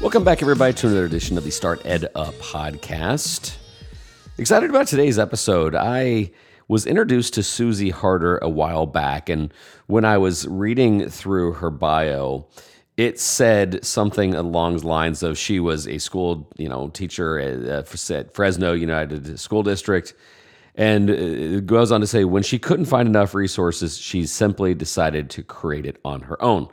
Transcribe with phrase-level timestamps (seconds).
[0.00, 3.58] Welcome back, everybody, to another edition of the Start Ed Up podcast.
[4.38, 5.74] Excited about today's episode.
[5.74, 6.30] I
[6.68, 9.52] was introduced to Susie Harder a while back, and
[9.88, 12.46] when I was reading through her bio,
[12.96, 17.84] it said something along the lines of she was a school, you know, teacher at,
[17.86, 20.14] uh, at Fresno Unified School District,
[20.76, 25.28] and it goes on to say when she couldn't find enough resources, she simply decided
[25.28, 26.70] to create it on her own.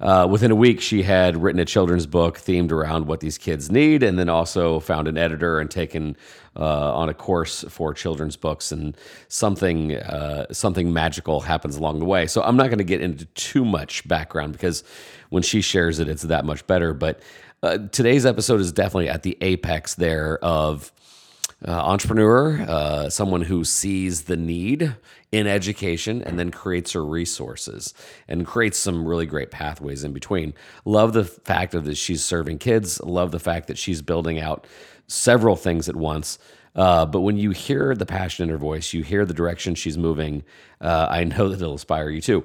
[0.00, 3.70] Uh, within a week, she had written a children's book themed around what these kids
[3.70, 6.16] need, and then also found an editor and taken
[6.56, 8.72] uh, on a course for children's books.
[8.72, 8.96] And
[9.28, 12.26] something uh, something magical happens along the way.
[12.26, 14.84] So I'm not going to get into too much background because
[15.28, 16.94] when she shares it, it's that much better.
[16.94, 17.20] But
[17.62, 20.92] uh, today's episode is definitely at the apex there of
[21.66, 24.96] uh, entrepreneur, uh, someone who sees the need
[25.30, 27.94] in education and then creates her resources
[28.28, 30.54] and creates some really great pathways in between.
[30.84, 33.00] Love the fact that she's serving kids.
[33.02, 34.66] Love the fact that she's building out
[35.06, 36.38] several things at once.
[36.74, 39.98] Uh, but when you hear the passion in her voice, you hear the direction she's
[39.98, 40.42] moving.
[40.80, 42.44] Uh, I know that it'll inspire you too.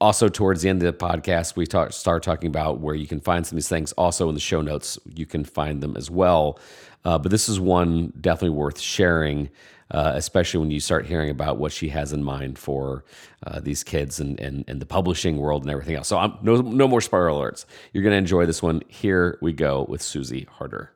[0.00, 3.20] Also, towards the end of the podcast, we talk, start talking about where you can
[3.20, 3.92] find some of these things.
[3.92, 6.58] Also, in the show notes, you can find them as well.
[7.04, 9.48] Uh, but this is one definitely worth sharing,
[9.90, 13.04] uh, especially when you start hearing about what she has in mind for
[13.46, 16.08] uh, these kids and, and, and the publishing world and everything else.
[16.08, 17.64] So I'm, no, no more spoiler alerts.
[17.92, 18.82] You're going to enjoy this one.
[18.88, 20.90] Here we go with Susie Harder.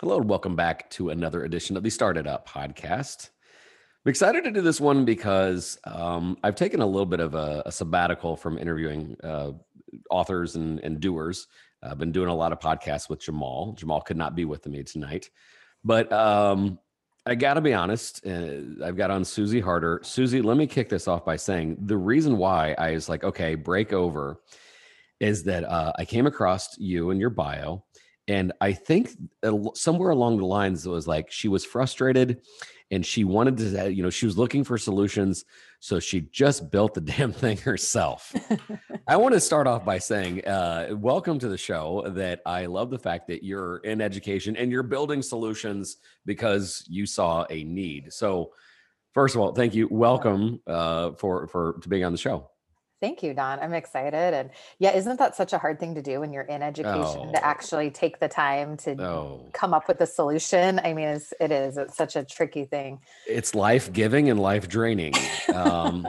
[0.00, 3.30] Hello, and welcome back to another edition of the Start Ed Up podcast.
[4.04, 7.62] I'm excited to do this one because um, I've taken a little bit of a,
[7.66, 9.52] a sabbatical from interviewing uh,
[10.10, 11.46] authors and, and doers
[11.84, 13.72] I've been doing a lot of podcasts with Jamal.
[13.72, 15.30] Jamal could not be with me tonight,
[15.84, 16.78] but um,
[17.26, 18.26] I got to be honest.
[18.26, 20.00] Uh, I've got on Susie Harder.
[20.02, 23.54] Susie, let me kick this off by saying the reason why I was like, okay,
[23.54, 24.40] break over,
[25.20, 27.84] is that uh, I came across you in your bio,
[28.28, 29.10] and I think
[29.74, 32.40] somewhere along the lines it was like she was frustrated,
[32.94, 35.44] and she wanted to, you know, she was looking for solutions
[35.80, 38.34] so she just built the damn thing herself.
[39.06, 42.04] I want to start off by saying, uh, welcome to the show.
[42.08, 47.04] That I love the fact that you're in education and you're building solutions because you
[47.04, 48.14] saw a need.
[48.14, 48.52] So,
[49.12, 49.88] first of all, thank you.
[49.90, 52.50] Welcome uh, for for to being on the show.
[53.04, 53.58] Thank you, Don.
[53.60, 54.32] I'm excited.
[54.32, 54.48] And
[54.78, 57.32] yeah, isn't that such a hard thing to do when you're in education oh.
[57.32, 59.44] to actually take the time to oh.
[59.52, 60.80] come up with a solution?
[60.82, 61.76] I mean, it's, it is.
[61.76, 63.00] It's such a tricky thing.
[63.26, 65.12] It's life giving and life draining.
[65.52, 66.08] Um,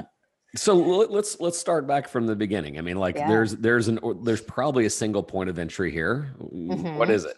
[0.56, 2.78] so let's let's start back from the beginning.
[2.78, 3.28] I mean, like yeah.
[3.28, 6.34] there's there's an there's probably a single point of entry here.
[6.42, 6.96] Mm-hmm.
[6.96, 7.36] What is it?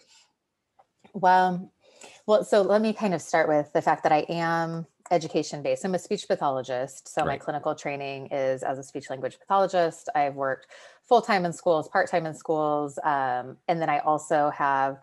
[1.14, 1.72] Well,
[2.26, 5.84] well, so let me kind of start with the fact that I am education based.
[5.84, 7.08] I'm a speech pathologist.
[7.08, 7.34] So right.
[7.34, 10.08] my clinical training is as a speech language pathologist.
[10.14, 10.68] I've worked
[11.02, 12.98] full time in schools, part time in schools.
[13.02, 14.98] Um, and then I also have,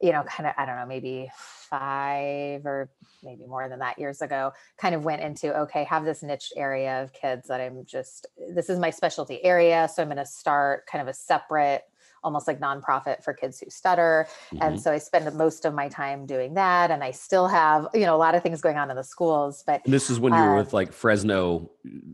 [0.00, 2.90] you know, kind of, I don't know, maybe five or
[3.22, 7.02] maybe more than that years ago, kind of went into, okay, have this niche area
[7.02, 9.88] of kids that I'm just, this is my specialty area.
[9.92, 11.84] So I'm going to start kind of a separate
[12.24, 14.26] almost like nonprofit for kids who stutter.
[14.52, 14.62] Mm-hmm.
[14.62, 16.90] And so I spend most of my time doing that.
[16.90, 19.62] And I still have, you know, a lot of things going on in the schools.
[19.66, 21.70] But and this is when you were uh, with like Fresno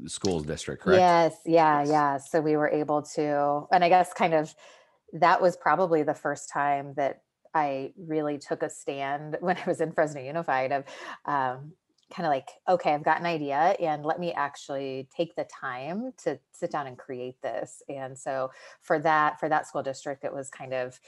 [0.07, 1.01] Schools District, correct?
[1.01, 1.37] Yes.
[1.45, 1.81] Yeah.
[1.81, 1.89] Yes.
[1.91, 2.17] Yeah.
[2.19, 4.55] So we were able to, and I guess kind of
[5.13, 7.23] that was probably the first time that
[7.55, 10.85] I really took a stand when I was in Fresno Unified of
[11.25, 11.73] um,
[12.15, 16.13] kind of like, okay, I've got an idea and let me actually take the time
[16.25, 17.83] to sit down and create this.
[17.89, 20.99] And so for that, for that school district, it was kind of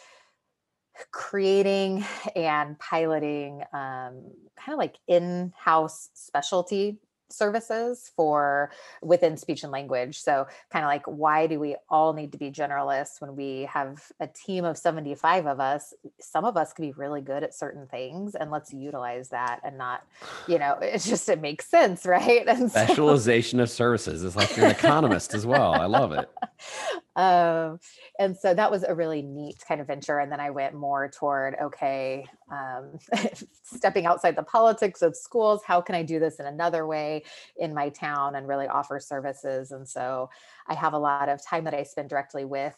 [1.13, 2.05] creating
[2.37, 6.99] and piloting um, kind of like in-house specialty
[7.33, 8.71] services for
[9.03, 10.21] within speech and language.
[10.21, 14.03] So, kind of like, why do we all need to be generalists when we have
[14.21, 15.95] a team of 75 of us?
[16.21, 19.79] Some of us can be really good at certain things, and let's utilize that and
[19.79, 20.03] not,
[20.47, 22.47] you know, it's just, it makes sense, right?
[22.47, 25.75] And specialization so, of services is like you're an economist as well.
[25.75, 26.29] I love it.
[27.17, 27.81] Um,
[28.19, 30.19] and so that was a really neat kind of venture.
[30.19, 32.99] And then I went more toward, okay, um,
[33.63, 35.63] stepping outside the politics of schools.
[35.65, 37.25] How can I do this in another way
[37.57, 39.71] in my town and really offer services?
[39.73, 40.31] And so
[40.69, 42.77] I have a lot of time that I spend directly with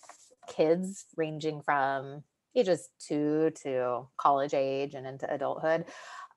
[0.49, 2.23] kids ranging from
[2.55, 5.85] ages two to college age and into adulthood.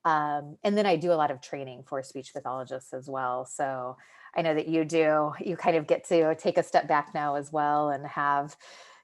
[0.06, 3.46] Um, and then I do a lot of training for speech pathologists as well.
[3.46, 3.98] So
[4.36, 7.36] I know that you do, you kind of get to take a step back now
[7.36, 8.56] as well and have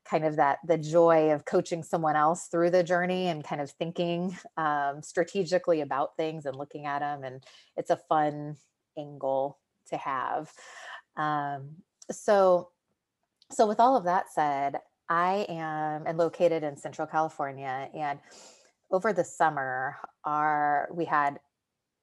[0.03, 3.71] kind of that the joy of coaching someone else through the journey and kind of
[3.71, 7.43] thinking um, strategically about things and looking at them and
[7.77, 8.57] it's a fun
[8.97, 9.57] angle
[9.87, 10.51] to have.
[11.15, 11.75] Um,
[12.09, 12.69] so
[13.51, 14.77] so with all of that said
[15.11, 18.19] I am and located in Central California, and
[18.91, 21.39] over the summer, our we had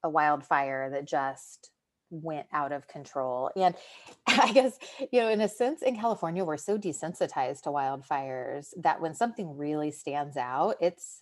[0.03, 1.71] a wildfire that just
[2.09, 3.51] went out of control.
[3.55, 3.75] And
[4.27, 4.77] I guess,
[5.11, 9.57] you know, in a sense, in California, we're so desensitized to wildfires that when something
[9.57, 11.21] really stands out, it's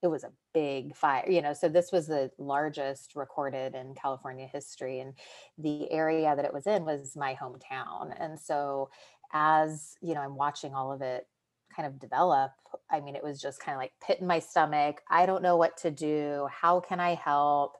[0.00, 1.52] it was a big fire, you know.
[1.52, 5.00] So this was the largest recorded in California history.
[5.00, 5.14] And
[5.56, 8.14] the area that it was in was my hometown.
[8.18, 8.90] And so
[9.32, 11.26] as you know, I'm watching all of it
[11.74, 12.52] kind of develop,
[12.90, 15.00] I mean, it was just kind of like pit in my stomach.
[15.10, 16.48] I don't know what to do.
[16.50, 17.76] How can I help?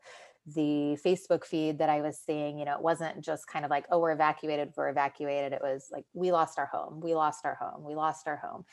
[0.54, 3.86] The Facebook feed that I was seeing, you know, it wasn't just kind of like,
[3.90, 5.52] oh, we're evacuated, we're evacuated.
[5.52, 8.64] It was like, we lost our home, we lost our home, we lost our home.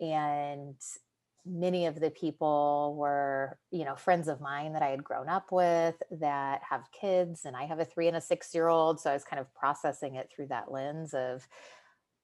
[0.00, 0.76] And
[1.46, 5.52] many of the people were, you know, friends of mine that I had grown up
[5.52, 9.00] with that have kids, and I have a three and a six year old.
[9.00, 11.46] So I was kind of processing it through that lens of,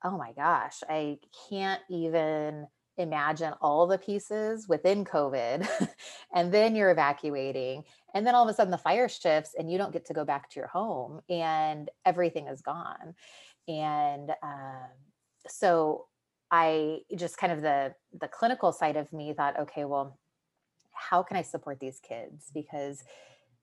[0.04, 1.18] oh my gosh, I
[1.48, 5.68] can't even imagine all the pieces within COVID,
[6.34, 9.78] and then you're evacuating, and then all of a sudden the fire shifts, and you
[9.78, 13.14] don't get to go back to your home, and everything is gone.
[13.68, 14.90] And um,
[15.48, 16.06] so
[16.50, 20.18] I just kind of the the clinical side of me thought, okay, well,
[20.92, 23.02] how can I support these kids because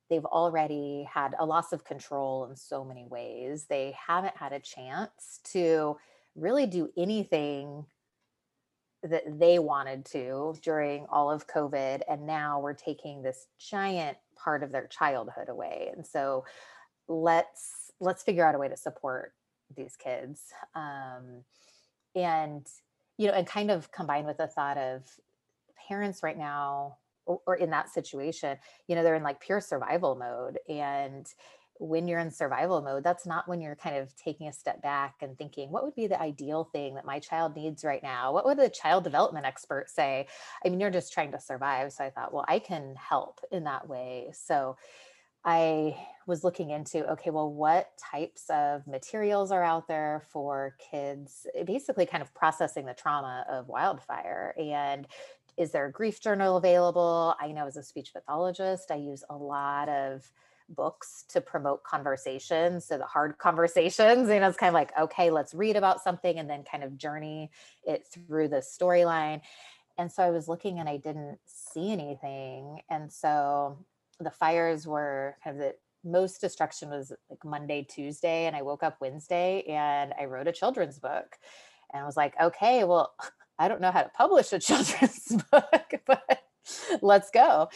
[0.10, 3.66] they've already had a loss of control in so many ways.
[3.70, 5.98] They haven't had a chance to
[6.36, 7.86] really do anything
[9.04, 12.02] that they wanted to during all of COVID.
[12.10, 15.92] And now we're taking this giant part of their childhood away.
[15.96, 16.46] And so
[17.08, 19.34] let's let's figure out a way to support
[19.76, 20.42] these kids.
[20.76, 21.44] Um,
[22.16, 22.66] and
[23.18, 25.04] you know, and kind of combined with the thought of
[25.88, 28.58] parents right now or, or in that situation,
[28.88, 30.60] you know, they're in like pure survival mode.
[30.70, 31.28] And
[31.80, 35.16] when you're in survival mode, that's not when you're kind of taking a step back
[35.22, 38.34] and thinking, what would be the ideal thing that my child needs right now?
[38.34, 40.28] What would the child development expert say?
[40.66, 41.94] I mean, you're just trying to survive.
[41.94, 44.30] So I thought, well, I can help in that way.
[44.34, 44.78] So
[45.46, 51.48] I was looking into okay, well, what types of materials are out there for kids,
[51.56, 54.54] eh, basically kind of processing the trauma of wildfire.
[54.60, 55.08] And
[55.58, 57.36] is there a grief journal available?
[57.40, 60.30] I know as a speech pathologist, I use a lot of
[60.70, 62.86] books to promote conversations.
[62.86, 66.38] So the hard conversations, you know, it's kind of like, okay, let's read about something
[66.38, 67.52] and then kind of journey
[67.84, 69.42] it through the storyline.
[69.98, 72.82] And so I was looking and I didn't see anything.
[72.90, 73.80] And so
[74.20, 78.84] the fires were kind of the most destruction was like Monday, Tuesday, and I woke
[78.84, 81.38] up Wednesday and I wrote a children's book.
[81.94, 83.14] And I was like, okay, well,
[83.60, 86.44] I don't know how to publish a children's book, but
[87.02, 87.70] let's go.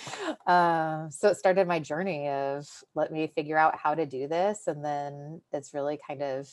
[0.45, 4.67] Uh, so it started my journey of let me figure out how to do this.
[4.67, 6.49] And then it's really kind of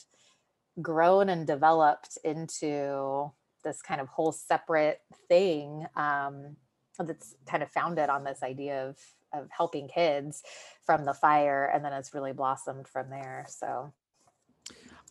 [0.81, 3.31] grown and developed into
[3.65, 6.57] this kind of whole separate thing um,
[6.99, 8.99] that's kind of founded on this idea of
[9.35, 10.43] of helping kids
[10.85, 13.93] from the fire and then it's really blossomed from there so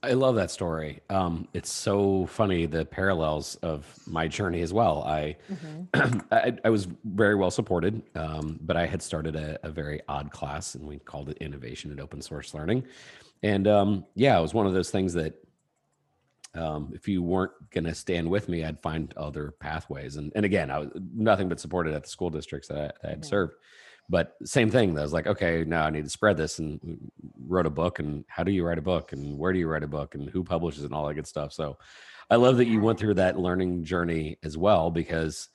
[0.03, 0.99] I love that story.
[1.09, 5.03] Um, it's so funny the parallels of my journey as well.
[5.03, 6.19] I mm-hmm.
[6.31, 10.31] I, I, was very well supported, um, but I had started a, a, very odd
[10.31, 12.83] class, and we called it innovation and open source learning.
[13.41, 15.33] And um, yeah, it was one of those things that
[16.53, 20.17] um, if you weren't going to stand with me, I'd find other pathways.
[20.17, 23.09] And and again, I was nothing but supported at the school districts that I, I
[23.09, 23.29] had mm-hmm.
[23.29, 23.55] served
[24.09, 24.97] but same thing.
[24.97, 27.11] I was like, okay, now I need to spread this and
[27.45, 27.99] wrote a book.
[27.99, 29.11] And how do you write a book?
[29.11, 30.15] And where do you write a book?
[30.15, 31.51] And who publishes and all that good stuff.
[31.51, 31.77] So
[32.29, 35.49] I love that you went through that learning journey as well, because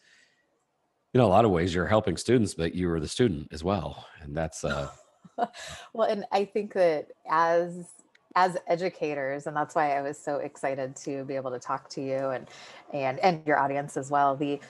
[1.13, 3.63] you know, a lot of ways you're helping students, but you were the student as
[3.63, 4.07] well.
[4.21, 4.89] And that's uh
[5.93, 7.87] well, and I think that as
[8.35, 12.03] as educators, and that's why I was so excited to be able to talk to
[12.03, 12.49] you and
[12.93, 14.37] and and your audience as well.
[14.37, 14.61] The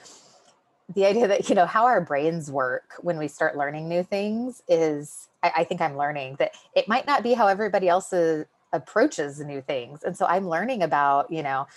[0.93, 4.61] the idea that you know how our brains work when we start learning new things
[4.67, 8.13] is I, I think i'm learning that it might not be how everybody else
[8.73, 10.03] approaches new things.
[10.03, 11.67] And so i'm learning about you know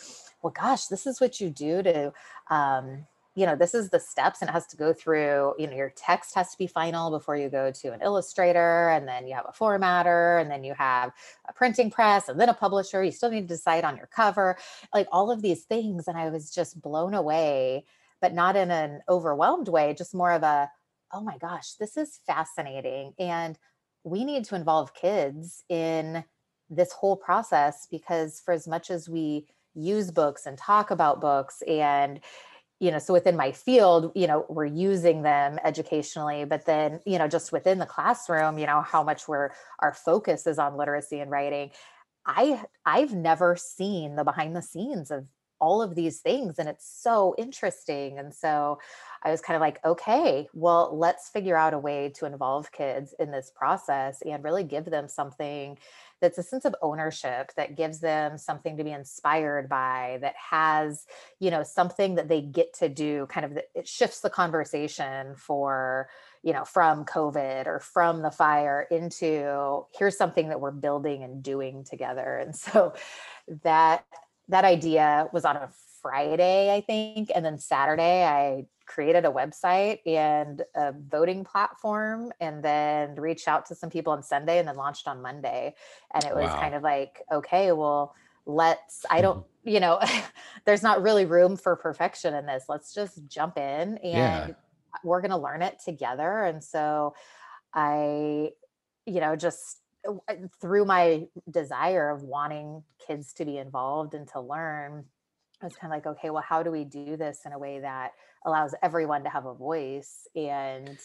[0.42, 2.12] well gosh this is what you do to
[2.50, 5.76] um, you know this is the steps and it has to go through you know
[5.76, 9.34] your text has to be final before you go to an illustrator and then you
[9.34, 11.12] have a formatter and then you have
[11.48, 13.04] a printing press and then a publisher.
[13.04, 14.56] You still need to decide on your cover
[14.94, 16.08] like all of these things.
[16.08, 17.84] And i was just blown away
[18.20, 20.70] but not in an overwhelmed way, just more of a,
[21.12, 23.12] oh my gosh, this is fascinating.
[23.18, 23.58] And
[24.04, 26.24] we need to involve kids in
[26.70, 31.62] this whole process because for as much as we use books and talk about books
[31.68, 32.20] and
[32.80, 37.18] you know so within my field you know we're using them educationally but then you
[37.18, 41.20] know just within the classroom you know how much we're our focus is on literacy
[41.20, 41.70] and writing
[42.26, 45.26] i i've never seen the behind the scenes of
[45.60, 48.78] all of these things and it's so interesting and so
[49.22, 53.14] i was kind of like okay well let's figure out a way to involve kids
[53.18, 55.76] in this process and really give them something
[56.20, 61.06] that's a sense of ownership that gives them something to be inspired by that has
[61.40, 65.34] you know something that they get to do kind of the, it shifts the conversation
[65.36, 66.08] for
[66.42, 71.42] you know from covid or from the fire into here's something that we're building and
[71.42, 72.94] doing together and so
[73.62, 74.04] that
[74.48, 75.68] that idea was on a
[76.02, 82.62] friday i think and then saturday i created a website and a voting platform and
[82.62, 85.74] then reached out to some people on Sunday and then launched on Monday.
[86.14, 86.60] And it was wow.
[86.60, 88.14] kind of like, okay, well,
[88.46, 90.00] let's, I don't, you know,
[90.64, 92.64] there's not really room for perfection in this.
[92.68, 94.48] Let's just jump in and yeah.
[95.02, 96.44] we're going to learn it together.
[96.44, 97.14] And so
[97.74, 98.52] I,
[99.04, 99.78] you know, just
[100.60, 105.04] through my desire of wanting kids to be involved and to learn,
[105.62, 107.80] I was kind of like, okay, well, how do we do this in a way
[107.80, 108.12] that
[108.46, 110.98] allows everyone to have a voice and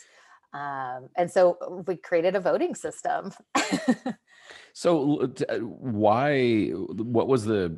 [0.54, 3.32] um, and so uh, we created a voting system
[4.74, 7.78] so uh, why what was the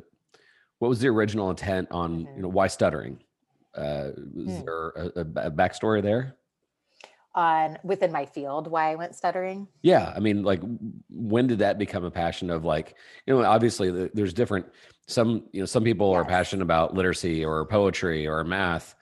[0.80, 2.36] what was the original intent on mm-hmm.
[2.36, 3.18] you know why stuttering
[3.76, 4.64] uh was mm.
[4.64, 6.36] there a, a backstory there
[7.34, 9.68] on within my field why I went stuttering?
[9.82, 10.60] Yeah, I mean, like,
[11.10, 12.94] when did that become a passion of like,
[13.26, 14.66] you know, obviously there's different.
[15.06, 16.16] Some, you know, some people yes.
[16.16, 18.94] are passionate about literacy or poetry or math,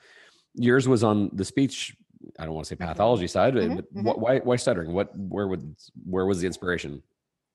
[0.54, 1.96] yours was on the speech
[2.38, 2.88] i don't want to say mm-hmm.
[2.88, 4.20] pathology side mm-hmm, but mm-hmm.
[4.20, 5.74] why why stuttering what where would
[6.04, 7.02] where was the inspiration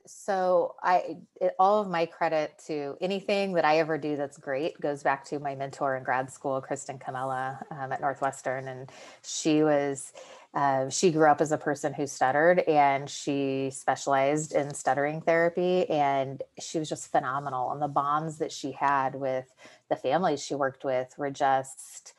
[0.06, 4.80] so i it, all of my credit to anything that i ever do that's great
[4.80, 8.92] goes back to my mentor in grad school kristen camella um, at northwestern and
[9.24, 10.14] she was
[10.54, 15.88] uh, she grew up as a person who stuttered and she specialized in stuttering therapy
[15.90, 19.54] and she was just phenomenal and the bonds that she had with
[19.90, 22.14] the families she worked with were just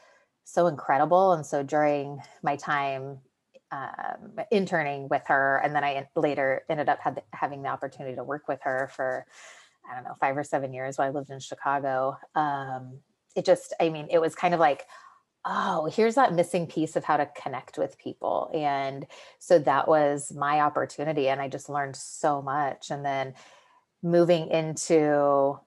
[0.49, 1.33] so incredible.
[1.35, 3.19] And so during my time
[3.71, 8.25] um, interning with her, and then I later ended up had, having the opportunity to
[8.25, 9.27] work with her for,
[9.89, 12.17] I don't know, five or seven years while I lived in Chicago.
[12.35, 13.01] Um,
[13.37, 14.87] it just, I mean, it was kind of like,
[15.51, 18.51] oh, here's that missing piece of how to connect with people.
[18.53, 19.07] And
[19.39, 21.29] so that was my opportunity.
[21.29, 22.91] And I just learned so much.
[22.91, 23.33] And then
[24.03, 25.59] moving into,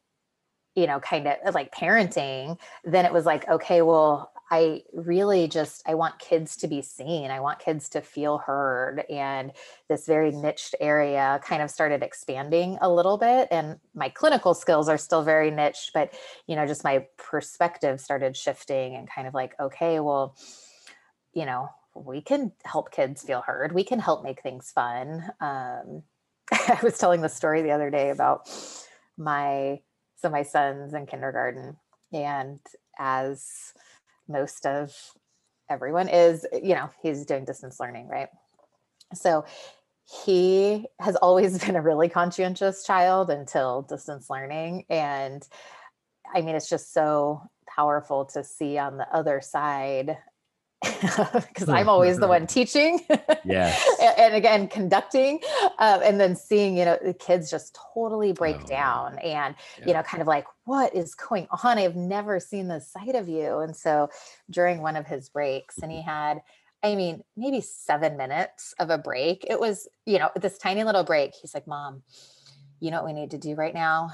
[0.75, 5.81] you know, kind of like parenting, then it was like, okay, well, I really just
[5.87, 7.31] I want kids to be seen.
[7.31, 9.53] I want kids to feel heard and
[9.87, 14.89] this very niched area kind of started expanding a little bit and my clinical skills
[14.89, 16.13] are still very niche but
[16.47, 20.35] you know just my perspective started shifting and kind of like okay, well
[21.33, 23.73] you know, we can help kids feel heard.
[23.73, 25.31] We can help make things fun.
[25.39, 26.03] Um,
[26.51, 28.49] I was telling the story the other day about
[29.17, 29.79] my
[30.17, 31.77] so my son's in kindergarten
[32.13, 32.59] and
[32.99, 33.73] as
[34.31, 34.95] most of
[35.69, 38.29] everyone is, you know, he's doing distance learning, right?
[39.13, 39.45] So
[40.03, 44.85] he has always been a really conscientious child until distance learning.
[44.89, 45.47] And
[46.33, 50.17] I mean, it's just so powerful to see on the other side
[51.01, 52.99] because I'm always the one teaching.
[53.43, 53.75] Yeah.
[54.19, 55.39] and, again, conducting.
[55.79, 59.87] Um, and then seeing, you know, the kids just totally break oh, down and, yeah.
[59.87, 61.79] you know, kind of like, what is going on?
[61.79, 63.59] I've never seen this side of you.
[63.59, 64.09] And so
[64.49, 66.09] during one of his breaks, and he mm-hmm.
[66.09, 66.41] had,
[66.83, 69.45] I mean, maybe seven minutes of a break.
[69.49, 71.33] It was, you know, this tiny little break.
[71.33, 72.03] He's like, Mom,
[72.79, 74.11] you know what we need to do right now?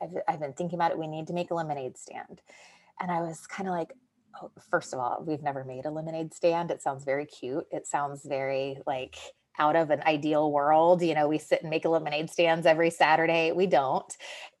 [0.00, 0.98] I've, I've been thinking about it.
[0.98, 2.40] We need to make a lemonade stand.
[3.00, 3.92] And I was kind of like,
[4.70, 6.70] first of all, we've never made a lemonade stand.
[6.70, 7.66] It sounds very cute.
[7.70, 9.16] It sounds very like
[9.58, 11.02] out of an ideal world.
[11.02, 13.52] You know, we sit and make lemonade stands every Saturday.
[13.52, 14.12] We don't.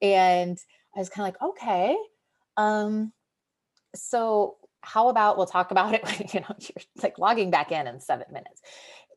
[0.02, 0.58] And
[0.94, 1.96] I was kind of like, okay.
[2.56, 3.12] Um,
[3.94, 7.86] so how about we'll talk about it when you know you're like logging back in
[7.86, 8.62] in seven minutes.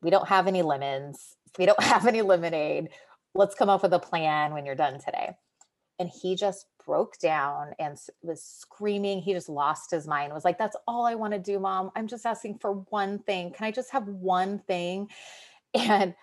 [0.02, 1.36] We don't have any lemons.
[1.58, 2.88] We don't have any lemonade.
[3.34, 5.36] Let's come up with a plan when you're done today.
[5.98, 9.20] And he just broke down and was screaming.
[9.20, 10.32] He just lost his mind.
[10.32, 11.90] Was like, "That's all I want to do, mom.
[11.96, 13.52] I'm just asking for one thing.
[13.52, 15.08] Can I just have one thing?"
[15.74, 16.14] And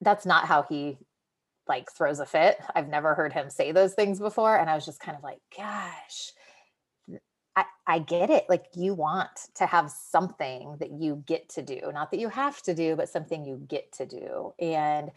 [0.00, 0.96] that's not how he
[1.68, 2.58] like throws a fit.
[2.74, 5.40] I've never heard him say those things before and I was just kind of like,
[5.54, 6.32] "Gosh,
[7.56, 8.44] I, I get it.
[8.48, 12.62] Like you want to have something that you get to do, not that you have
[12.62, 14.52] to do, but something you get to do.
[14.60, 15.10] And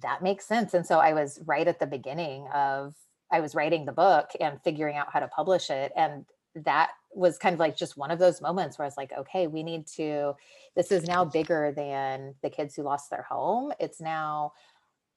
[0.00, 0.74] that makes sense.
[0.74, 2.94] And so I was right at the beginning of
[3.30, 5.92] I was writing the book and figuring out how to publish it.
[5.96, 9.12] And that was kind of like just one of those moments where I was like,
[9.16, 10.34] okay, we need to,
[10.74, 13.72] this is now bigger than the kids who lost their home.
[13.80, 14.52] It's now,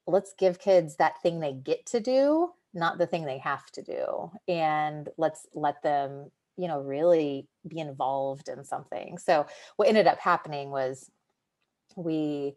[0.06, 3.82] let's give kids that thing they get to do not the thing they have to
[3.82, 9.44] do and let's let them you know really be involved in something so
[9.76, 11.10] what ended up happening was
[11.96, 12.54] we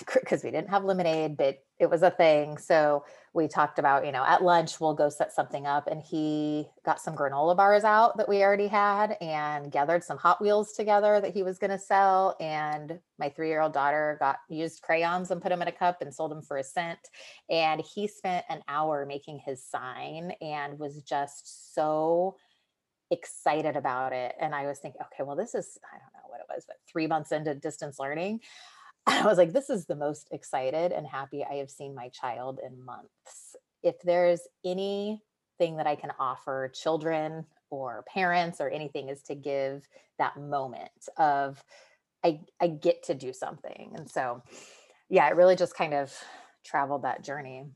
[0.14, 2.56] because we didn't have lemonade, but it was a thing.
[2.56, 5.88] So we talked about, you know, at lunch, we'll go set something up.
[5.88, 10.40] And he got some granola bars out that we already had and gathered some Hot
[10.40, 12.36] Wheels together that he was going to sell.
[12.38, 16.00] And my three year old daughter got used crayons and put them in a cup
[16.00, 17.00] and sold them for a cent.
[17.50, 22.36] And he spent an hour making his sign and was just so
[23.10, 24.34] excited about it.
[24.40, 26.76] And I was thinking, okay, well, this is, I don't know what it was, but
[26.88, 28.40] three months into distance learning.
[29.06, 32.60] I was like, this is the most excited and happy I have seen my child
[32.64, 33.56] in months.
[33.82, 39.86] If there's anything that I can offer children or parents or anything is to give
[40.18, 41.62] that moment of
[42.24, 43.92] I I get to do something.
[43.96, 44.42] And so
[45.10, 46.12] yeah, it really just kind of
[46.64, 47.66] traveled that journey.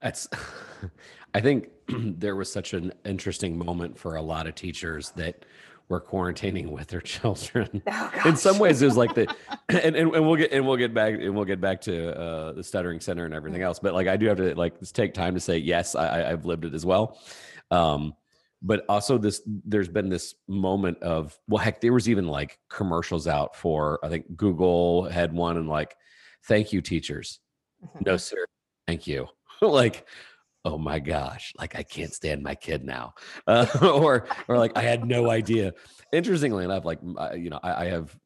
[0.00, 0.28] That's
[1.34, 5.44] I think there was such an interesting moment for a lot of teachers that
[5.90, 7.82] were quarantining with their children.
[8.22, 9.26] Oh, in some ways, it was like the,
[9.68, 12.52] and, and, and, we'll get and we'll get back and we'll get back to uh,
[12.52, 13.78] the stuttering center and everything else.
[13.78, 16.64] But like, I do have to like take time to say yes, I, I've lived
[16.64, 17.18] it as well.
[17.70, 18.14] Um,
[18.62, 23.26] but also this, there's been this moment of well, heck, there was even like commercials
[23.26, 25.96] out for I think Google had one and like,
[26.44, 27.40] thank you, teachers.
[27.84, 28.04] Mm-hmm.
[28.06, 28.44] No, sir,
[28.86, 29.26] thank you.
[29.60, 30.06] like
[30.64, 33.14] oh my gosh, like I can't stand my kid now,
[33.46, 35.72] uh, or or like I had no idea.
[36.12, 37.00] Interestingly enough, like
[37.34, 38.16] you know, I, I, have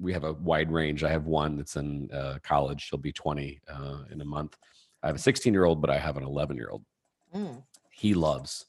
[0.00, 1.04] we have a wide range.
[1.04, 4.56] I have one that's in uh, college; she'll be twenty uh, in a month.
[5.02, 6.84] I have a sixteen-year-old, but I have an eleven-year-old.
[7.34, 7.62] Mm.
[7.90, 8.66] He loves.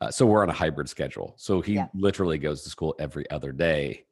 [0.00, 1.34] Uh, so we're on a hybrid schedule.
[1.36, 1.88] So he yeah.
[1.92, 4.06] literally goes to school every other day.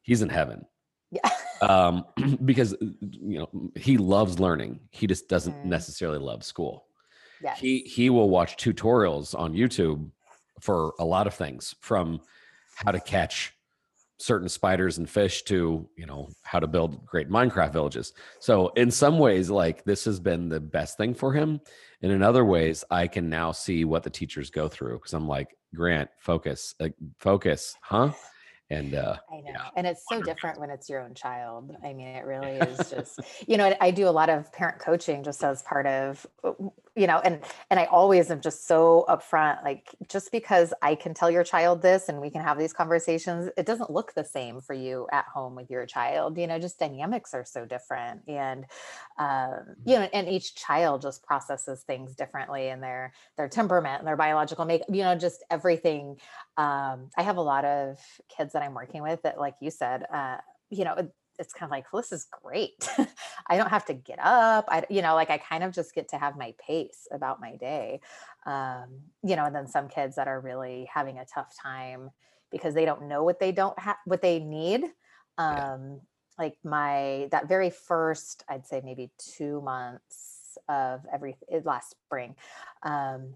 [0.00, 0.64] He's in heaven.
[1.10, 1.30] Yeah.
[1.60, 2.04] um,
[2.44, 4.80] because you know he loves learning.
[4.90, 5.64] He just doesn't mm.
[5.64, 6.85] necessarily love school.
[7.42, 7.58] Yes.
[7.58, 10.10] He he will watch tutorials on YouTube
[10.60, 12.20] for a lot of things from
[12.74, 13.52] how to catch
[14.18, 18.12] certain spiders and fish to you know how to build great minecraft villages.
[18.40, 21.60] So in some ways like this has been the best thing for him.
[22.02, 25.26] And in other ways i can now see what the teachers go through because i'm
[25.26, 28.12] like grant focus like, focus huh?
[28.70, 29.42] And uh i know.
[29.46, 29.68] yeah.
[29.76, 31.76] and it's so different when it's your own child.
[31.84, 35.22] I mean it really is just you know i do a lot of parent coaching
[35.22, 36.52] just as part of uh,
[36.96, 41.12] you know and and i always am just so upfront like just because i can
[41.12, 44.60] tell your child this and we can have these conversations it doesn't look the same
[44.60, 48.64] for you at home with your child you know just dynamics are so different and
[49.18, 54.08] um, you know and each child just processes things differently in their their temperament and
[54.08, 56.16] their biological make you know just everything
[56.56, 57.98] um, i have a lot of
[58.34, 60.38] kids that i'm working with that like you said uh,
[60.70, 62.88] you know it's kind of like well, this is great
[63.46, 66.08] i don't have to get up i you know like i kind of just get
[66.08, 68.00] to have my pace about my day
[68.46, 72.10] um, you know and then some kids that are really having a tough time
[72.50, 74.84] because they don't know what they don't have what they need
[75.38, 75.96] um, yeah.
[76.38, 82.34] like my that very first i'd say maybe two months of every eh, last spring
[82.82, 83.34] um,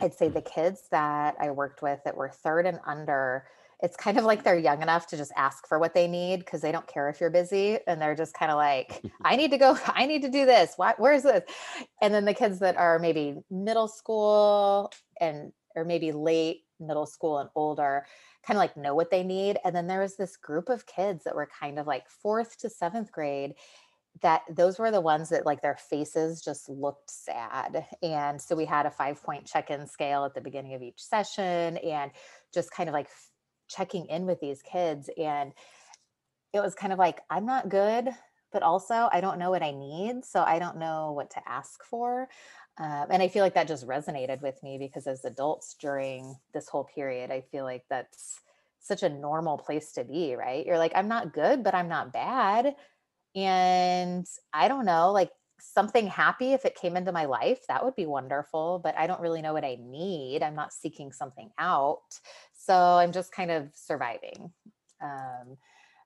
[0.00, 3.44] i'd say the kids that i worked with that were third and under
[3.82, 6.60] it's kind of like they're young enough to just ask for what they need because
[6.60, 9.58] they don't care if you're busy and they're just kind of like i need to
[9.58, 10.74] go i need to do this.
[10.76, 11.42] What where's this?
[12.00, 17.38] And then the kids that are maybe middle school and or maybe late middle school
[17.38, 18.06] and older
[18.46, 21.24] kind of like know what they need and then there was this group of kids
[21.24, 23.54] that were kind of like fourth to seventh grade
[24.22, 28.64] that those were the ones that like their faces just looked sad and so we
[28.64, 32.10] had a five point check-in scale at the beginning of each session and
[32.52, 33.08] just kind of like
[33.74, 35.52] checking in with these kids and
[36.52, 38.08] it was kind of like i'm not good
[38.52, 41.82] but also i don't know what i need so i don't know what to ask
[41.84, 42.28] for.
[42.76, 46.68] Um, and i feel like that just resonated with me because as adults during this
[46.68, 48.40] whole period i feel like that's
[48.80, 50.66] such a normal place to be right?
[50.66, 52.74] You're like i'm not good but i'm not bad
[53.34, 55.30] and i don't know like
[55.60, 59.20] something happy if it came into my life that would be wonderful but i don't
[59.20, 62.02] really know what i need i'm not seeking something out
[62.52, 64.52] so i'm just kind of surviving
[65.02, 65.56] um,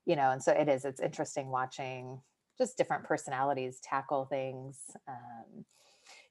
[0.07, 2.21] you know and so it is it's interesting watching
[2.59, 5.65] just different personalities tackle things um,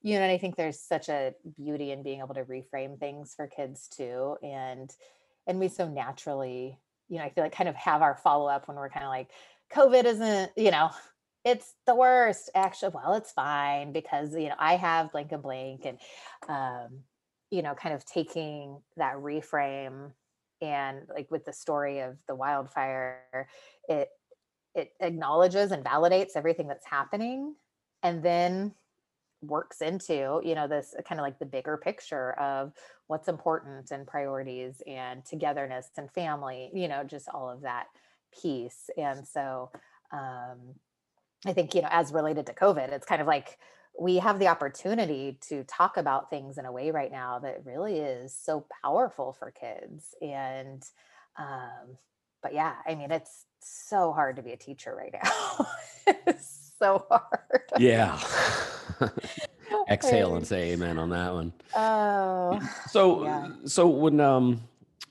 [0.01, 3.33] you know and i think there's such a beauty in being able to reframe things
[3.35, 4.91] for kids too and
[5.47, 6.77] and we so naturally
[7.09, 9.29] you know i feel like kind of have our follow-up when we're kind of like
[9.73, 10.89] covid isn't you know
[11.47, 15.85] it's the worst actually well it's fine because you know i have blank and blank
[15.85, 15.97] and
[16.49, 17.03] um
[17.49, 20.11] you know, kind of taking that reframe
[20.61, 23.47] and like with the story of the wildfire,
[23.87, 24.09] it
[24.75, 27.55] it acknowledges and validates everything that's happening
[28.03, 28.73] and then
[29.41, 32.73] works into you know this kind of like the bigger picture of
[33.05, 37.85] what's important and priorities and togetherness and family you know just all of that
[38.41, 38.89] piece.
[38.97, 39.71] And so
[40.11, 40.75] um
[41.47, 43.57] i think you know as related to covid it's kind of like
[43.99, 47.97] we have the opportunity to talk about things in a way right now that really
[47.97, 50.13] is so powerful for kids.
[50.21, 50.83] And
[51.37, 51.97] um
[52.41, 55.67] but yeah i mean it's so hard to be a teacher right now.
[56.25, 57.63] It's so hard.
[57.77, 58.17] Yeah.
[59.89, 61.51] Exhale and say amen on that one.
[61.75, 63.49] Oh so yeah.
[63.65, 64.61] so when um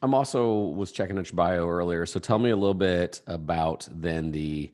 [0.02, 3.86] i'm also was checking out your bio earlier so tell me a little bit about
[3.90, 4.70] then the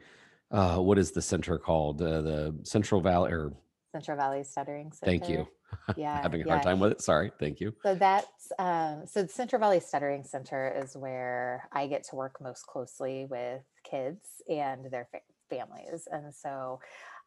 [0.53, 2.01] uh what is the center called?
[2.01, 3.53] Uh, the central valley or
[3.93, 5.11] central valley stuttering center?
[5.11, 5.47] thank you
[5.97, 6.53] yeah having a yeah.
[6.53, 7.03] hard time with it.
[7.03, 7.33] Sorry.
[7.39, 7.75] Thank you.
[7.83, 12.41] So that's um, so the Central Valley Stuttering Center is where I get to work
[12.41, 16.81] most closely with kids and their fa- families, and so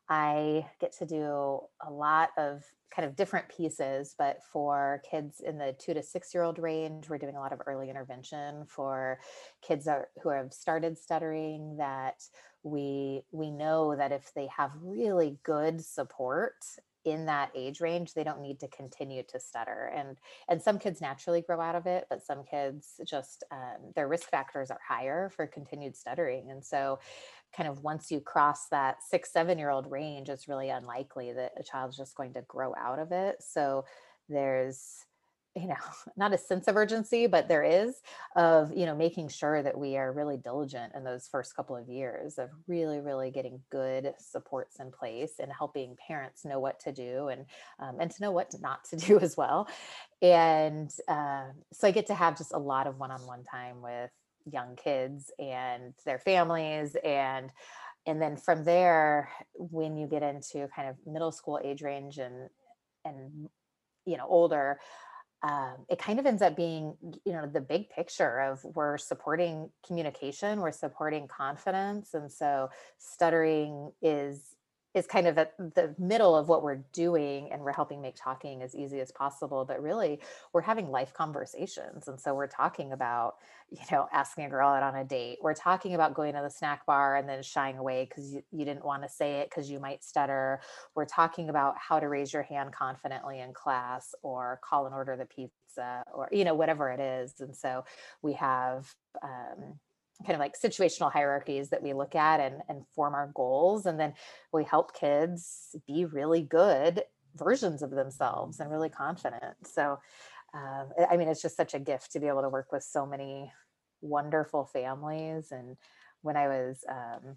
[0.10, 2.64] I get to do a lot of
[2.96, 4.16] kind of different pieces.
[4.18, 7.54] But for kids in the two to six year old range, we're doing a lot
[7.54, 9.20] of early intervention for
[9.62, 11.78] kids that, who have started stuttering.
[11.78, 12.24] That
[12.64, 16.56] we we know that if they have really good support
[17.06, 20.18] in that age range they don't need to continue to stutter and
[20.50, 24.30] and some kids naturally grow out of it but some kids just um, their risk
[24.30, 27.00] factors are higher for continued stuttering and so
[27.56, 31.54] kind of once you cross that six seven year old range it's really unlikely that
[31.58, 33.86] a child's just going to grow out of it so
[34.28, 35.06] there's
[35.56, 35.76] you know
[36.18, 38.02] not a sense of urgency but there is
[38.36, 41.88] of you know making sure that we are really diligent in those first couple of
[41.88, 46.92] years of really really getting good supports in place and helping parents know what to
[46.92, 47.46] do and
[47.80, 49.68] um, and to know what not to do as well.
[50.22, 54.12] And uh, so i get to have just a lot of one-on-one time with
[54.52, 57.50] young kids and their families and
[58.06, 62.50] and then from there when you get into kind of middle school age range and
[63.04, 63.50] and
[64.06, 64.80] you know older
[65.46, 69.70] um, it kind of ends up being you know the big picture of we're supporting
[69.86, 74.55] communication we're supporting confidence and so stuttering is
[74.96, 78.64] is kind of at the middle of what we're doing and we're helping make talking
[78.64, 80.20] as easy as possible but really
[80.54, 82.08] we're having life conversations.
[82.08, 83.36] And so we're talking about
[83.70, 85.40] you know asking a girl out on a date.
[85.42, 88.66] We're talking about going to the snack bar and then shying away because you, you
[88.66, 90.62] didn't want to say it because you might stutter.
[90.96, 95.18] We're talking about how to raise your hand confidently in class or call and order
[95.18, 97.34] the pizza or you know whatever it is.
[97.40, 97.84] And so
[98.22, 99.80] we have um,
[100.24, 103.86] kind of like situational hierarchies that we look at and, and form our goals.
[103.86, 104.14] And then
[104.54, 107.04] we help kids be really good
[107.36, 109.56] versions of themselves and really confident.
[109.66, 110.00] So,
[110.54, 113.06] um, I mean, it's just such a gift to be able to work with so
[113.06, 113.52] many
[114.02, 115.52] wonderful families.
[115.52, 115.76] And
[116.22, 117.36] when I was um,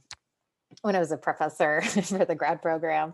[0.83, 3.13] when I was a professor for the grad program,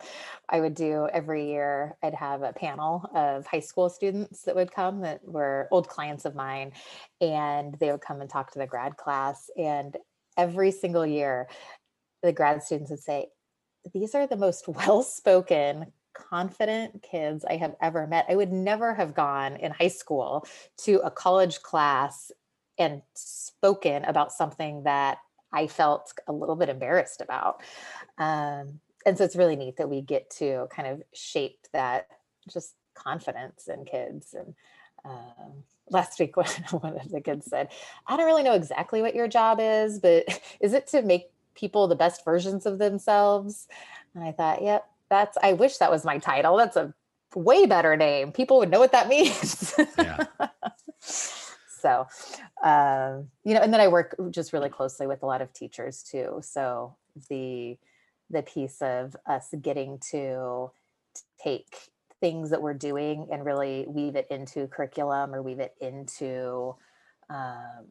[0.49, 4.73] I would do every year, I'd have a panel of high school students that would
[4.73, 6.73] come that were old clients of mine,
[7.21, 9.51] and they would come and talk to the grad class.
[9.57, 9.97] And
[10.37, 11.49] every single year,
[12.23, 13.29] the grad students would say,
[13.93, 18.27] These are the most well spoken, confident kids I have ever met.
[18.29, 20.47] I would never have gone in high school
[20.79, 22.31] to a college class
[22.79, 25.19] and spoken about something that
[25.55, 27.63] I felt a little bit embarrassed about.
[28.19, 32.09] Um, and so it's really neat that we get to kind of shape that
[32.49, 34.35] just confidence in kids.
[34.35, 34.55] And
[35.05, 36.37] um, last week,
[36.71, 37.69] one of the kids said,
[38.07, 40.25] I don't really know exactly what your job is, but
[40.61, 43.69] is it to make people the best versions of themselves?
[44.15, 46.57] And I thought, yep, that's, I wish that was my title.
[46.57, 46.93] That's a
[47.35, 48.33] way better name.
[48.33, 49.75] People would know what that means.
[49.99, 50.27] Yeah.
[51.85, 52.07] So
[52.65, 56.03] um, you know and then i work just really closely with a lot of teachers
[56.03, 56.41] too.
[56.43, 56.97] So
[57.29, 57.77] the
[58.31, 60.71] the piece of us getting to
[61.43, 61.77] take
[62.21, 66.75] things that we're doing and really weave it into curriculum or weave it into
[67.29, 67.85] um,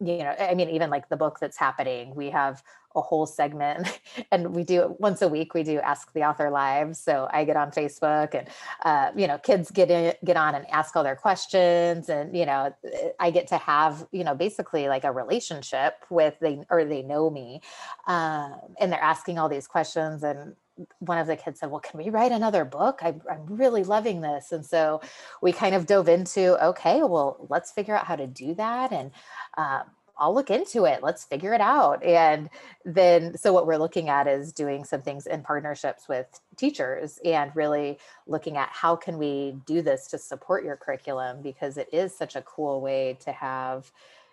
[0.00, 2.62] you know i mean even like the book that's happening we have
[2.96, 4.00] a whole segment
[4.32, 6.96] and we do it once a week we do ask the author live.
[6.96, 8.48] So i get on facebook and
[8.84, 12.46] uh, you know kids get in get on and ask all their questions and you
[12.46, 12.74] know
[13.20, 17.30] i get to have you know basically like a relationship with they or they know
[17.30, 17.60] me
[18.06, 20.54] um, and they're asking all these questions and
[20.98, 23.00] one of the kids said, Well, can we write another book?
[23.02, 24.52] I, am really loving this.
[24.52, 25.00] And so
[25.42, 28.92] we kind of dove into, okay, well, let's figure out how to do that.
[28.92, 29.10] And
[29.56, 29.82] um,
[30.18, 31.02] I'll look into it.
[31.02, 32.02] Let's figure it out.
[32.02, 32.48] And
[32.84, 37.54] then, so what we're looking at is doing some things in partnerships with teachers and
[37.54, 42.16] really looking at how can we do this to support your curriculum because it is
[42.16, 43.90] such a cool way to have,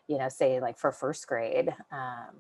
[0.08, 1.74] you know, say like for first grade.
[1.92, 2.40] Um,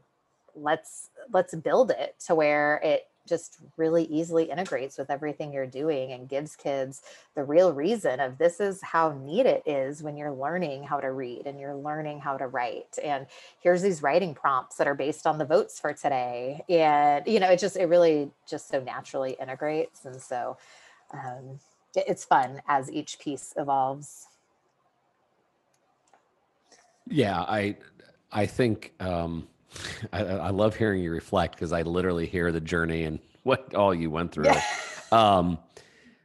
[0.56, 6.12] let's let's build it to where it just really easily integrates with everything you're doing
[6.12, 7.02] and gives kids
[7.36, 11.12] the real reason of this is how neat it is when you're learning how to
[11.12, 12.98] read and you're learning how to write.
[13.04, 13.26] And
[13.60, 16.64] here's these writing prompts that are based on the votes for today.
[16.70, 20.06] And you know it just it really just so naturally integrates.
[20.06, 20.58] And so
[21.14, 21.60] um,
[21.96, 24.28] it's fun as each piece evolves.
[27.10, 27.76] Yeah i
[28.32, 29.48] i think um
[30.12, 33.94] I, I love hearing you reflect because I literally hear the journey and what all
[33.94, 34.46] you went through.
[34.46, 34.62] Yeah.
[35.12, 35.60] Um,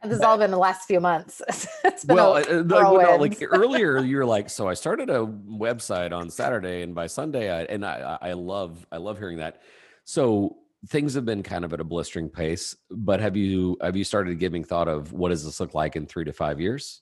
[0.03, 1.41] this has all been the last few months.
[2.07, 6.29] well, uh, uh no, like earlier, you were like, so I started a website on
[6.29, 9.61] Saturday, and by Sunday, I and I, I love, I love hearing that.
[10.05, 10.57] So
[10.87, 14.39] things have been kind of at a blistering pace, but have you have you started
[14.39, 17.01] giving thought of what does this look like in three to five years?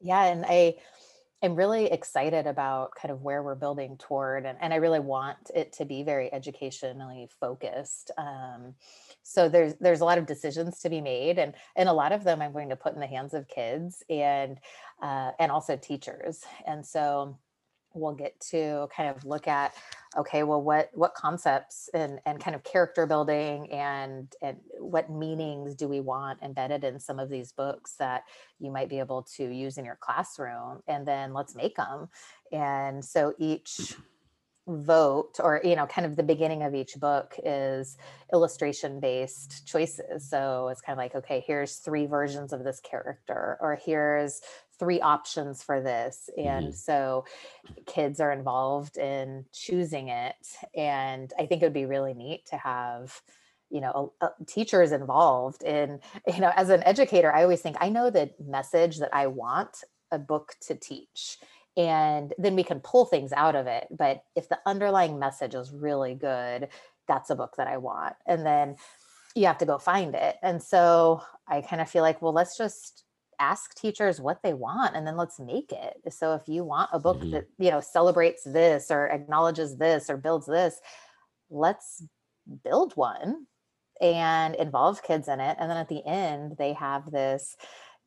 [0.00, 0.76] Yeah, and I
[1.42, 5.50] I'm really excited about kind of where we're building toward, and, and I really want
[5.54, 8.10] it to be very educationally focused.
[8.18, 8.74] Um,
[9.22, 12.24] so there's there's a lot of decisions to be made, and and a lot of
[12.24, 14.58] them I'm going to put in the hands of kids and
[15.00, 16.44] uh, and also teachers.
[16.66, 17.38] And so
[17.94, 19.74] we'll get to kind of look at
[20.16, 25.74] okay well what what concepts and and kind of character building and and what meanings
[25.74, 28.24] do we want embedded in some of these books that
[28.58, 32.08] you might be able to use in your classroom and then let's make them
[32.52, 34.82] and so each mm-hmm.
[34.82, 37.96] vote or you know kind of the beginning of each book is
[38.32, 40.28] illustration based choices.
[40.28, 44.40] So it's kind of like okay here's three versions of this character or here's
[44.78, 46.72] three options for this and mm-hmm.
[46.72, 47.24] so
[47.86, 50.36] kids are involved in choosing it
[50.74, 53.20] and i think it would be really neat to have
[53.70, 54.12] you know
[54.46, 58.98] teachers involved in you know as an educator i always think i know the message
[58.98, 61.38] that i want a book to teach
[61.76, 65.72] and then we can pull things out of it but if the underlying message is
[65.72, 66.68] really good
[67.06, 68.76] that's a book that i want and then
[69.34, 72.56] you have to go find it and so i kind of feel like well let's
[72.56, 73.04] just
[73.40, 76.98] ask teachers what they want and then let's make it so if you want a
[76.98, 77.30] book mm-hmm.
[77.30, 80.80] that you know celebrates this or acknowledges this or builds this
[81.50, 82.04] let's
[82.64, 83.46] build one
[84.00, 87.56] and involve kids in it and then at the end they have this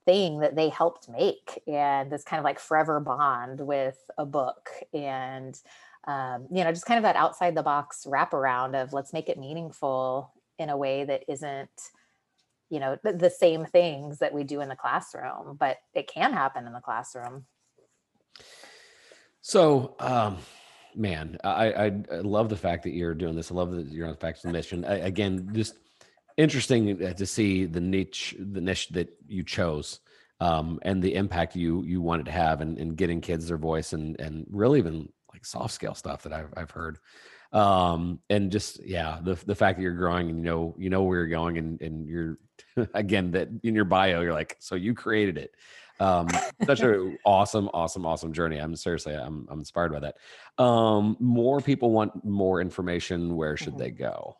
[0.05, 4.69] thing that they helped make and this kind of like forever bond with a book
[4.93, 5.59] and
[6.07, 9.37] um, you know just kind of that outside the box wraparound of let's make it
[9.37, 11.69] meaningful in a way that isn't
[12.71, 16.33] you know the, the same things that we do in the classroom but it can
[16.33, 17.45] happen in the classroom.
[19.41, 20.37] So um
[20.95, 21.87] man I, I,
[22.21, 23.51] love the fact that you're doing this.
[23.51, 24.83] I love that you're on the facts of the mission.
[24.85, 25.75] I, again just
[26.37, 29.99] interesting to see the niche the niche that you chose
[30.39, 33.93] um, and the impact you you wanted to have and, and getting kids their voice
[33.93, 36.97] and and really even like soft scale stuff that I've, I've heard
[37.53, 41.03] um and just yeah the the fact that you're growing and you know you know
[41.03, 42.37] where you're going and and you're
[42.93, 45.51] again that in your bio you're like so you created it.
[45.99, 46.27] Um
[46.65, 48.57] such a awesome awesome awesome journey.
[48.57, 50.15] I'm seriously i'm, I'm inspired by that.
[50.63, 53.79] Um more people want more information where should mm-hmm.
[53.79, 54.37] they go?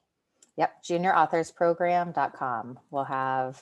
[0.58, 3.62] Yep juniorauthors.program.com we'll have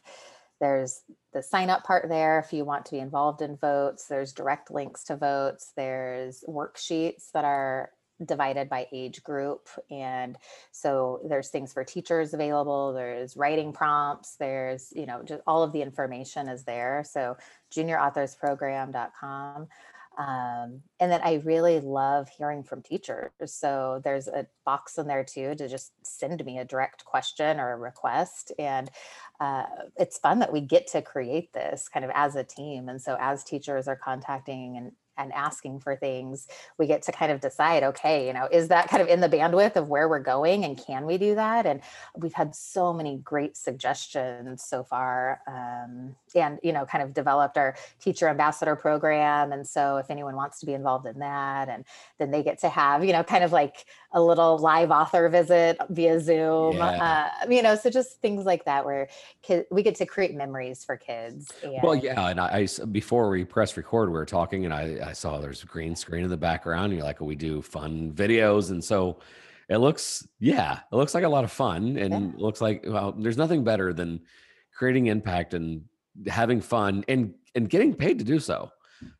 [0.59, 1.01] there's
[1.33, 4.07] the sign up part there if you want to be involved in votes.
[4.07, 5.71] There's direct links to votes.
[5.75, 7.91] There's worksheets that are
[8.25, 10.37] divided by age group and
[10.71, 15.71] so there's things for teachers available there's writing prompts there's you know just all of
[15.71, 17.37] the information is there so
[17.71, 19.67] juniorauthors.program.com
[20.19, 23.31] um, and then I really love hearing from teachers.
[23.45, 27.71] So there's a box in there too to just send me a direct question or
[27.71, 28.51] a request.
[28.59, 28.91] And
[29.39, 29.63] uh,
[29.97, 32.89] it's fun that we get to create this kind of as a team.
[32.89, 37.31] And so as teachers are contacting and and asking for things, we get to kind
[37.31, 40.19] of decide, okay, you know, is that kind of in the bandwidth of where we're
[40.19, 41.65] going and can we do that?
[41.65, 41.81] And
[42.15, 45.41] we've had so many great suggestions so far.
[45.47, 49.51] Um, and, you know, kind of developed our teacher ambassador program.
[49.51, 51.85] And so if anyone wants to be involved in that, and
[52.17, 55.77] then they get to have, you know, kind of like a little live author visit
[55.89, 57.31] via Zoom, yeah.
[57.43, 59.07] uh, you know, so just things like that where
[59.69, 61.51] we get to create memories for kids.
[61.61, 62.29] And, well, yeah.
[62.29, 65.61] And I, I, before we press record, we were talking and I, I saw there's
[65.61, 66.85] a green screen in the background.
[66.85, 68.71] And you're like, oh, we do fun videos.
[68.71, 69.19] And so
[69.69, 71.95] it looks, yeah, it looks like a lot of fun.
[71.97, 72.31] And yeah.
[72.35, 74.21] looks like, well, there's nothing better than
[74.75, 75.83] creating impact and
[76.27, 78.71] having fun and, and getting paid to do so.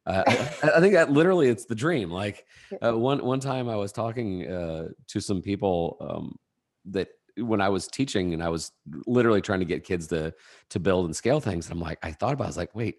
[0.05, 2.11] Uh, I, I, think that literally it's the dream.
[2.11, 2.45] Like
[2.81, 6.35] uh, one, one time I was talking uh, to some people um,
[6.85, 8.71] that when I was teaching and I was
[9.05, 10.33] literally trying to get kids to,
[10.71, 11.67] to build and scale things.
[11.67, 12.97] And I'm like, I thought about, it, I was like, wait,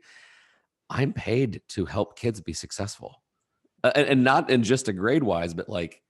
[0.89, 3.23] I'm paid to help kids be successful,
[3.85, 6.03] uh, and, and, not in just a grade wise, but like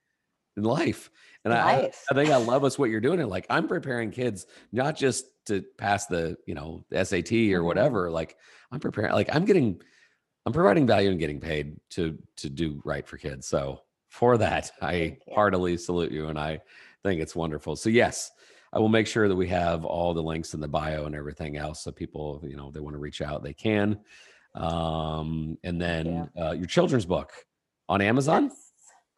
[0.56, 1.10] in life.
[1.44, 1.90] And I.
[2.10, 3.20] I think I love us what you're doing.
[3.20, 7.60] And like I'm preparing kids not just to pass the, you know, the SAT or
[7.60, 7.64] Mhm.
[7.64, 8.10] whatever.
[8.10, 8.36] Like
[8.72, 9.80] I'm preparing, like I'm getting,
[10.46, 13.46] I'm providing value and getting paid to to do right for kids.
[13.46, 16.60] So for that, I heartily salute you and I
[17.02, 17.76] think it's wonderful.
[17.76, 18.30] So yes,
[18.72, 21.56] I will make sure that we have all the links in the bio and everything
[21.56, 24.00] else so people, you know, they want to reach out, they can.
[24.54, 27.32] Um, and then uh, your children's book
[27.88, 28.44] on Amazon.
[28.44, 28.66] Yes.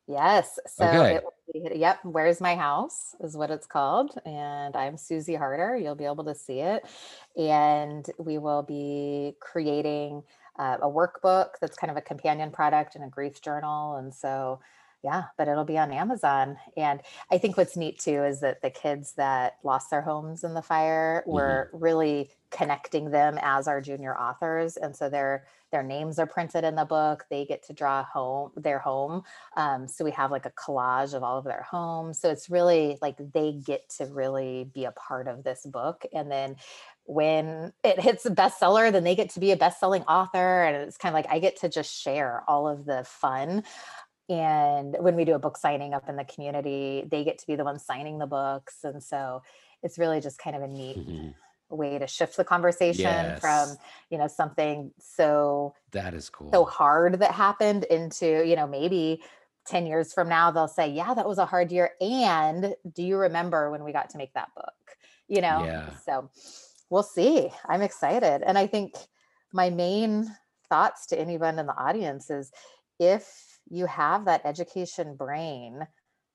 [0.08, 0.58] Yes.
[0.66, 1.14] So Okay.
[1.16, 4.18] it will be, yep, Where's My House is what it's called.
[4.26, 5.76] And I'm Susie Harder.
[5.76, 6.84] You'll be able to see it.
[7.36, 10.22] And we will be creating
[10.58, 13.96] uh, a workbook that's kind of a companion product and a grief journal.
[13.96, 14.60] And so,
[15.02, 16.56] yeah, but it'll be on Amazon.
[16.76, 20.54] And I think what's neat too is that the kids that lost their homes in
[20.54, 24.76] the fire, we're really connecting them as our junior authors.
[24.76, 27.24] And so their their names are printed in the book.
[27.30, 29.22] They get to draw home their home
[29.56, 32.18] um, so we have like a collage of all of their homes.
[32.18, 36.04] So it's really like they get to really be a part of this book.
[36.12, 36.56] And then
[37.04, 40.62] when it hits a bestseller, then they get to be a best-selling author.
[40.62, 43.64] And it's kind of like I get to just share all of the fun.
[44.28, 47.56] And when we do a book signing up in the community, they get to be
[47.56, 48.84] the ones signing the books.
[48.84, 49.42] And so
[49.82, 51.34] it's really just kind of a neat Mhm.
[51.76, 53.78] Way to shift the conversation from,
[54.10, 56.52] you know, something so That is cool.
[56.52, 59.22] so hard that happened into you know maybe
[59.66, 63.16] 10 years from now they'll say yeah that was a hard year and do you
[63.16, 64.96] remember when we got to make that book
[65.28, 65.94] you know Yeah.
[66.04, 66.30] so
[66.90, 68.94] we'll see i'm excited and i think
[69.52, 70.26] my main
[70.68, 72.50] thoughts to anyone in the audience is
[72.98, 75.86] if you have that education brain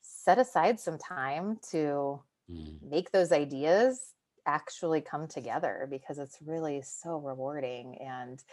[0.02, 2.80] set aside some time to Mm.
[2.82, 4.13] make those ideas
[4.47, 8.43] actually come together because it's really so rewarding and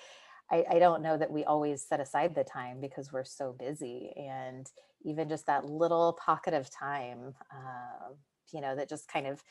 [0.51, 4.13] I, I don't know that we always set aside the time because we're so busy
[4.17, 4.71] and
[5.03, 8.13] even just that little pocket of time uh,
[8.53, 9.43] you know that just kind of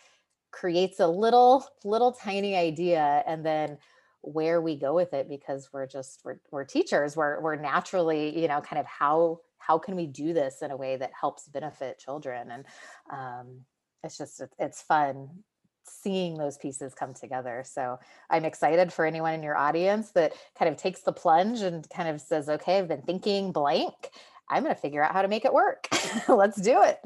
[0.52, 3.78] creates a little little tiny idea and then
[4.24, 7.18] where we go with it because we're just we're, we're teachers.
[7.18, 10.78] We're, we're naturally you know kind of how how can we do this in a
[10.78, 12.52] way that helps benefit children?
[12.52, 12.66] And
[13.12, 13.60] um,
[14.04, 15.30] it's just it's fun
[15.86, 20.70] seeing those pieces come together so i'm excited for anyone in your audience that kind
[20.72, 24.10] of takes the plunge and kind of says okay i've been thinking blank
[24.50, 25.88] i'm going to figure out how to make it work
[26.28, 27.00] let's do it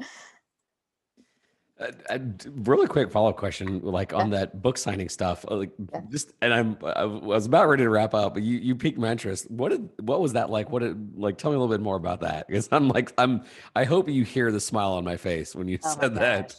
[2.10, 2.18] Uh,
[2.56, 5.44] really quick follow up question, like on that book signing stuff.
[5.48, 6.00] uh, Like Yeah.
[6.10, 9.12] just, and I'm, I was about ready to wrap up, but you, you piqued my
[9.12, 9.48] interest.
[9.48, 10.70] What did, what was that like?
[10.72, 12.48] What did, like, tell me a little bit more about that.
[12.48, 13.44] Because I'm like, I'm,
[13.76, 16.56] I hope you hear the smile on my face when you Oh said that.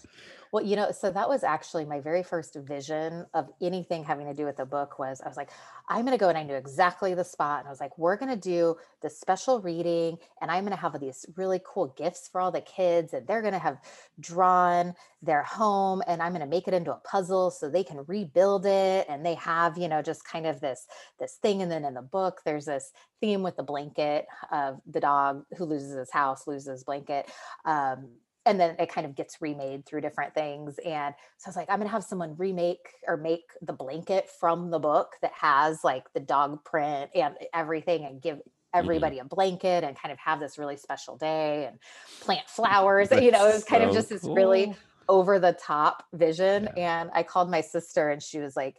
[0.51, 4.33] Well, you know, so that was actually my very first vision of anything having to
[4.33, 5.51] do with the book was I was like,
[5.87, 7.59] I'm going to go and I knew exactly the spot.
[7.59, 10.81] And I was like, we're going to do the special reading and I'm going to
[10.81, 13.77] have these really cool gifts for all the kids and they're going to have
[14.19, 18.03] drawn their home and I'm going to make it into a puzzle so they can
[18.07, 19.05] rebuild it.
[19.07, 20.87] And they have, you know, just kind of this,
[21.19, 21.61] this thing.
[21.61, 25.65] And then in the book, there's this theme with the blanket of the dog who
[25.65, 27.29] loses his house, loses his blanket.
[27.65, 28.09] Um,
[28.49, 30.79] and then it kind of gets remade through different things.
[30.83, 34.71] And so I was like, I'm gonna have someone remake or make the blanket from
[34.71, 38.79] the book that has like the dog print and everything and give mm-hmm.
[38.79, 41.77] everybody a blanket and kind of have this really special day and
[42.21, 43.11] plant flowers.
[43.11, 44.75] you know, it was kind of so just this really
[45.07, 46.69] over the top vision.
[46.75, 47.01] Yeah.
[47.01, 48.77] And I called my sister and she was like,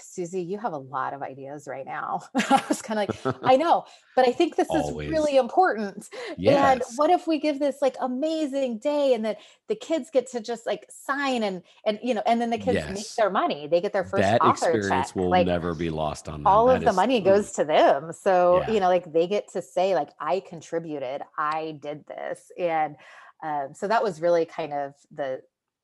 [0.00, 2.20] Susie, you have a lot of ideas right now.
[2.34, 5.06] I was kind of like, I know, but I think this Always.
[5.08, 6.08] is really important.
[6.46, 9.36] And what if we give this like amazing day and then
[9.68, 12.86] the kids get to just like sign and and you know and then the kids
[12.88, 13.66] make their money.
[13.66, 15.16] They get their first that author experience check.
[15.16, 16.46] will like never be lost on them.
[16.46, 18.12] all That of the money goes to them.
[18.12, 18.74] So, Yeah.
[18.74, 22.50] you know, like they get to say like I contributed, I did this.
[22.58, 22.96] And
[23.42, 25.42] um, so that was really kind of the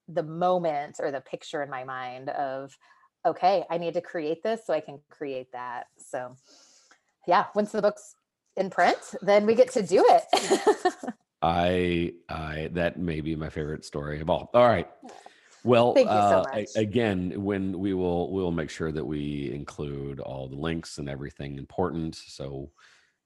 [0.09, 2.77] the moment or the picture in my mind of
[3.25, 5.87] okay, I need to create this so I can create that.
[5.99, 6.37] So
[7.27, 8.17] yeah, once the book's
[8.57, 10.95] in print, then we get to do it.
[11.43, 14.51] I, I, that may be my favorite story of all.
[14.55, 14.89] All right.
[15.63, 16.69] Well, Thank you so uh, much.
[16.77, 21.09] again, when we will, we will make sure that we include all the links and
[21.09, 22.17] everything important.
[22.17, 22.71] So,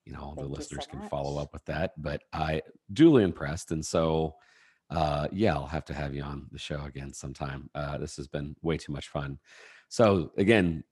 [0.04, 2.00] you know, the you so listeners can follow up with that.
[2.00, 2.62] But I
[2.92, 3.72] duly impressed.
[3.72, 4.36] And so,
[4.90, 7.70] uh, yeah, I'll have to have you on the show again sometime.
[7.74, 9.38] Uh, this has been way too much fun.
[9.88, 10.84] So again,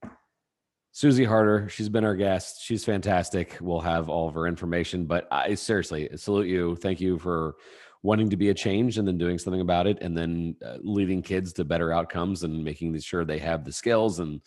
[0.91, 2.63] Susie Harder, she's been our guest.
[2.63, 3.57] She's fantastic.
[3.61, 6.75] We'll have all of her information, but I seriously salute you.
[6.75, 7.55] Thank you for
[8.03, 11.21] wanting to be a change and then doing something about it and then uh, leading
[11.21, 14.41] kids to better outcomes and making sure they have the skills and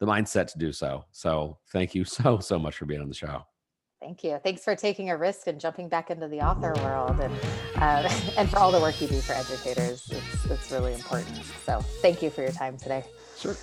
[0.00, 1.04] the mindset to do so.
[1.12, 3.42] So thank you so, so much for being on the show.
[4.00, 4.40] Thank you.
[4.42, 7.32] Thanks for taking a risk and jumping back into the author world, and
[7.76, 10.10] uh, and for all the work you do for educators.
[10.10, 11.44] It's it's really important.
[11.64, 13.04] So thank you for your time today.
[13.38, 13.54] Sure.